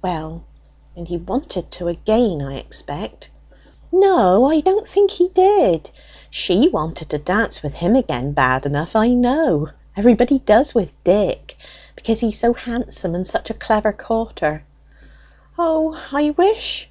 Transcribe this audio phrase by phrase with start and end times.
[0.00, 0.44] "Well,
[0.96, 3.30] and he wanted to again, I expect."
[3.90, 5.90] "No; I don't think he did.
[6.30, 9.70] She wanted to dance with him again bad enough, I know.
[9.96, 11.56] Everybody does with Dick,
[11.96, 14.62] because he's so handsome and such a clever courter."
[15.58, 16.88] "O, I wish!